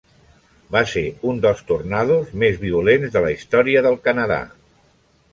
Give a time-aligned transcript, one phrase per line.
[0.75, 1.01] Va ser
[1.31, 4.39] un dels tornados més violents de la història del Canadà.